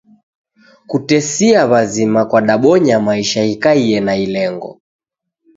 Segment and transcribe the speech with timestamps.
[0.89, 4.69] Kutesia w'azima kwadabonya maisha ghikaiye na ilengo.